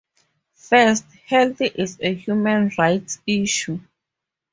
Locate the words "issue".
3.27-3.79